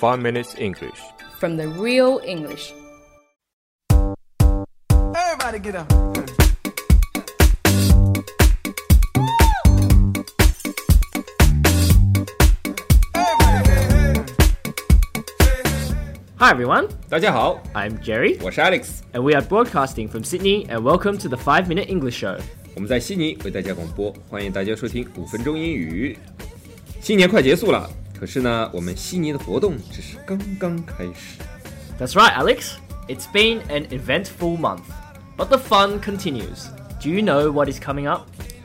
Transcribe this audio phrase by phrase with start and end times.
[0.00, 0.99] 5 Minutes English.
[1.39, 2.71] from the real English.
[3.89, 5.91] Everybody get up.
[16.37, 21.17] Hi everyone, 大家好， I'm Jerry, 我是 Alex， and we are broadcasting from Sydney, and welcome
[21.17, 22.39] to the 5 Minute English Show.
[22.75, 26.17] 我们在悉尼为大家广播，欢迎大家收听五分钟英语。
[26.99, 27.89] 新年快结束了，
[28.20, 31.38] 可是呢，我们悉尼的活动只是刚刚开始。
[31.98, 32.72] That's right, Alex.
[33.08, 34.82] It's been an eventful month,
[35.36, 36.66] but the fun continues.
[37.00, 38.22] Do you know what is coming up?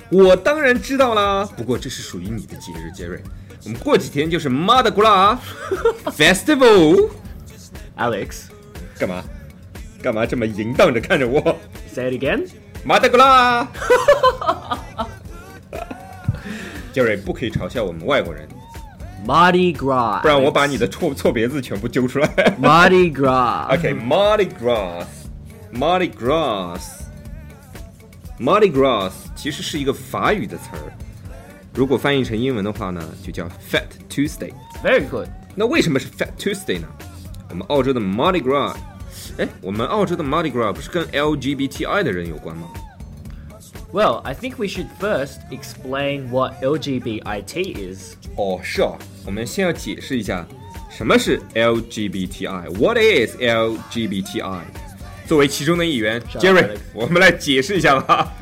[0.09, 3.21] 我当然知道啦，不过这是属于你的节日，杰瑞。
[3.63, 5.37] 我们过几天就是 Mardi Gras
[6.05, 7.09] Festival，
[7.97, 8.45] Alex,
[8.97, 9.23] 干嘛？
[10.01, 11.39] 干嘛这么淫荡着看着我
[11.87, 12.49] say it again.
[12.83, 13.67] ？Mardi Gras，
[16.91, 18.49] 杰瑞不可以嘲笑我们外国人，
[19.24, 20.20] Mardi Gras.
[20.22, 22.28] 不然我把你的错错别字全部揪出来。
[22.60, 23.72] Mardi Gras.
[23.74, 26.10] OK，Mardi Gras，Mardi
[28.38, 30.92] Gras，Mardi Gras 其实是一个法语的词儿，
[31.74, 34.52] 如果翻译成英文的话呢，就叫 Fat Tuesday。
[34.84, 35.28] Very good.
[35.54, 36.86] 那为什么是 Fat Tuesday 呢？
[37.48, 38.74] 我们澳洲的 Mardi Gras，
[39.38, 42.68] 哎，我们澳洲的 Mardi Gras 不是跟 LGBTI 的人有关吗？
[43.95, 47.43] Well, I think we should first explain what LGBTI
[47.75, 48.15] is.
[48.37, 50.47] 哦，是哦，我们先要解释一下
[50.89, 54.61] 什么是 LGBTI。What is LGBTI？
[55.27, 58.33] 作为其中的一员 Shut up, ，Jerry， Alex 我们来解释一下吧。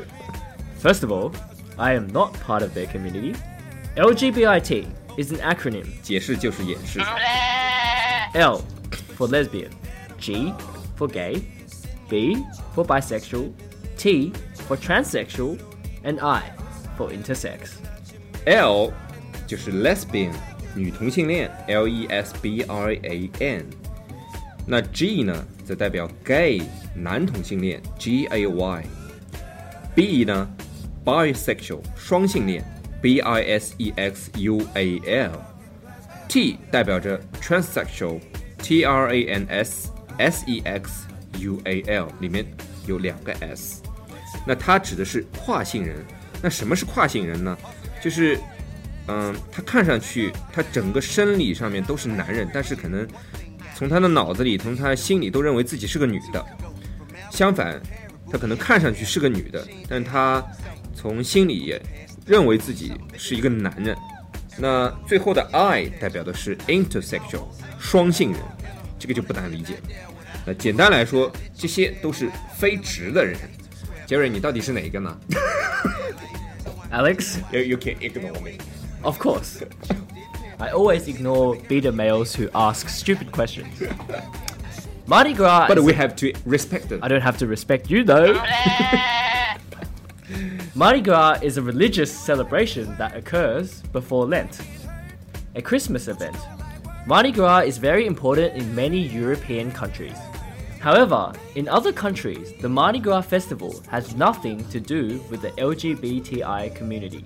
[0.82, 1.32] First of all,
[1.76, 3.34] I am not part of their community.
[3.96, 4.84] LGBT
[5.16, 7.00] is an acronym 解释就是掩饰。
[8.34, 8.60] L
[9.18, 9.70] for lesbian,
[10.18, 10.52] G
[10.98, 11.42] for gay,
[12.08, 12.38] B
[12.74, 13.50] for bisexual,
[14.04, 14.32] T
[14.66, 15.58] for transsexual,
[16.04, 16.52] and I
[16.96, 17.72] for intersex.
[18.46, 18.92] L
[19.46, 20.32] 就是 lesbian
[20.74, 23.66] 女同性恋，L E S B R A N。
[24.66, 26.62] 那 G 呢，则代表 gay
[26.94, 30.48] 男同性恋，G A Y。B 呢，
[31.04, 32.64] bisexual 双性恋，
[33.02, 40.60] B I S E X U A L。T 代表着 transsexual，T R A N S S E
[40.64, 41.06] X
[41.40, 42.46] U A L，里面
[42.86, 43.82] 有两个 S。
[44.45, 45.95] 那它指的是跨性人。
[46.41, 47.57] 那什么是跨性人呢？
[48.03, 48.39] 就是，
[49.07, 53.07] 嗯，他看上去他整个生理上面都是男人，但是可能
[53.73, 56.45] 从他的脑子里，从他心里都认为自己是个女的。
[57.31, 57.81] 相反，
[58.31, 60.43] 他可能看上去是个女的，但他
[60.93, 61.81] 从心里也
[62.27, 63.95] 认为自己是一个男人。
[64.57, 67.47] 那最后的 I 代表的是 intersexual
[67.79, 68.39] 双性人，
[68.99, 69.81] 这个就不难理解了。
[70.45, 73.35] 那简单来说，这些都是非直的人。
[74.06, 75.16] 杰瑞，你到底是哪一个呢
[76.90, 78.58] Alex, ？You you can ignore me.
[79.02, 79.62] of course.
[80.58, 83.68] I always ignore beta males who ask stupid questions.
[85.06, 85.66] Mardi Gras.
[85.68, 87.00] But is we a- have to respect them.
[87.02, 88.34] I don't have to respect you though.
[90.74, 94.60] Mardi Gras is a religious celebration that occurs before Lent,
[95.54, 96.36] a Christmas event.
[97.06, 100.16] Mardi Gras is very important in many European countries.
[100.84, 106.74] However, in other countries, the Mardi Gras festival has nothing to do with the LGBTI
[106.74, 107.24] community.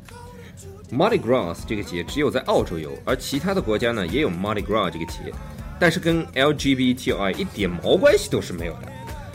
[0.91, 5.33] Mardi Gras 这个节只有在澳洲有，而其他的国家呢也有 Mardi Gras 这个节，
[5.79, 8.93] 但是跟 LGBTI 一点毛关系都是没有的。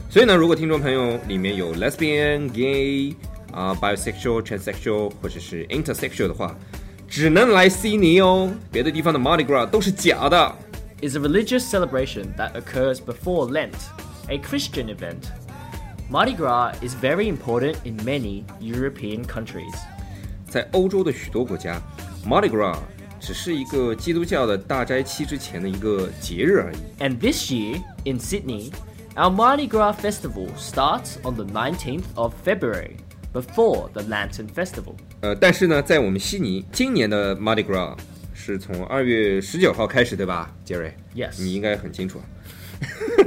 [0.10, 3.16] 所以呢，如果听众朋友里面有 lesbian、gay
[3.54, 6.56] 啊、bisexual、transsexual 或者是 intersexual 的话，
[7.08, 10.56] 只能来悉尼哦，别的地方的 Mardi Gras 都是假的。
[11.02, 13.72] is a religious celebration that occurs before Lent,
[14.28, 15.32] a Christian event.
[16.10, 19.76] Mardi Gras is very important in many European countries.
[20.48, 21.82] 在欧洲的许多国家，
[22.26, 22.78] Mardi Gras
[23.20, 26.78] 只是一个基督教的大斋期之前的一个节日而已。
[27.04, 28.72] And this year, in Sydney,
[29.16, 32.96] our Mardi Gras festival starts on the 19th of February,
[33.32, 34.96] before the Lantern Festival.
[35.22, 37.96] 呃，但是呢，在我们悉尼，今年的 Mardi Gras
[38.34, 42.26] 是从二月十九号开始，对吧，杰瑞 Yes 你应该很清楚啊。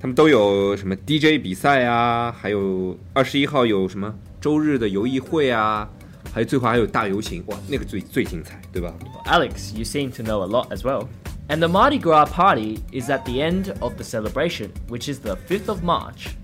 [0.00, 5.88] 他们都有什么 DJ 比赛啊，还有二十一号有什么周日的游艺会啊，
[6.32, 8.92] 还有最后还有大游行，哇，那个最最精彩，对吧？
[9.24, 11.08] Alex, you seem to know a lot as well.
[11.48, 15.36] And the Mardi Gras party is at the end of the celebration, which is the
[15.48, 16.36] 5th of March,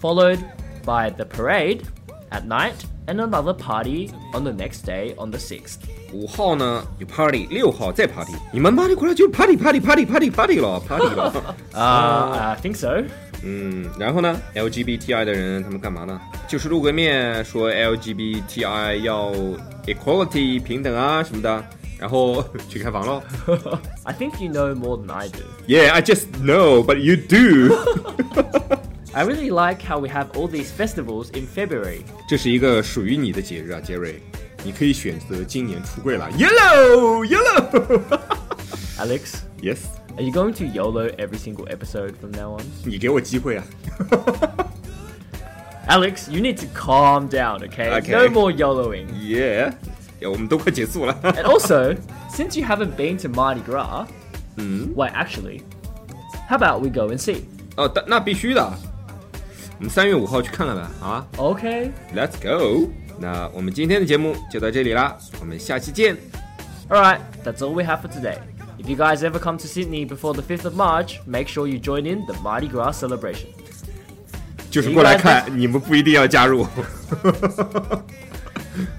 [0.00, 0.38] followed
[0.84, 1.82] by the parade
[2.30, 2.74] at night
[3.06, 5.76] and another party on the next day on the 6th.
[6.12, 11.32] 五号呢有 party，六号再 party，你们 Mardi Gras 就 party party party party party 了，party 了。
[11.72, 13.02] Uh, I think so.
[13.42, 16.20] 嗯，然后呢，LGBTI 的人他们干嘛呢？
[16.48, 19.32] 就是露个面，说 LGBTI 要
[19.86, 21.64] equality 平等啊什么的。
[21.96, 23.22] 然后去开房喽。
[24.02, 25.38] I think you know more than I do.
[25.66, 27.74] Yeah, I just know, but you do 。
[29.13, 32.03] I really like how we have all these festivals in February。
[32.27, 34.21] 这是一个属于你的节日啊，杰瑞，
[34.63, 38.19] 你可以选择今年出柜了，YOLO YOLO。
[38.99, 39.79] Alex, yes,
[40.15, 42.63] are you going to YOLO every single episode from now on？
[42.85, 43.63] 你给我机会啊。
[45.87, 47.89] Alex, you need to calm down, okay?
[47.99, 48.11] okay.
[48.11, 49.07] No more YOLOing.
[49.19, 49.73] Yeah.
[50.21, 50.35] Yeah,
[51.45, 51.95] also,
[52.29, 54.05] since you haven't been to Mardi Gras,
[54.57, 54.93] mm?
[54.93, 55.63] why actually,
[56.49, 57.45] how about we go and see?
[57.77, 58.69] Oh, 哦，那必须的。
[59.78, 61.90] 我们三月五号去看看吧，好啊 Okay.
[62.14, 62.90] ，Let's go。
[63.18, 66.16] 那我们今天的节目就到这里啦，我们下期见。
[66.88, 68.38] Alright, that's all we have for today.
[68.78, 71.78] If you guys ever come to Sydney before the 5th of March, make sure you
[71.78, 73.46] join in the Mardi Gras celebration.
[74.70, 76.66] 就是过来看，你们不一定要加入。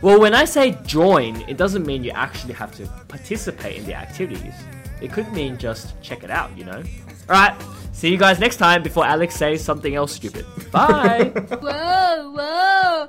[0.02, 3.94] Well, when I say join, it doesn't mean you actually have to participate in the
[3.94, 4.54] activities.
[5.02, 6.82] It could mean just check it out, you know?
[7.31, 7.55] Alright,
[7.93, 10.45] see you guys next time before Alex says something else stupid.
[10.73, 11.27] Bye!
[11.63, 13.09] Whoa, whoa,